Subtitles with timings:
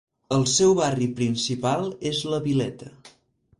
[0.37, 2.93] El seu barri principal és la Vileta.